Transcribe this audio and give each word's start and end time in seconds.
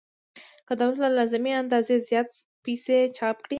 که 0.67 0.73
دولت 0.79 0.97
له 1.03 1.09
لازمې 1.17 1.51
اندازې 1.61 1.95
زیاتې 2.07 2.37
پیسې 2.63 2.97
چاپ 3.17 3.37
کړي 3.45 3.49